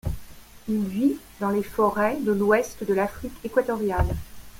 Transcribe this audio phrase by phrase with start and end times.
[0.67, 4.15] Il vit dans les forêts de l’Ouest de l’Afrique équatoriale.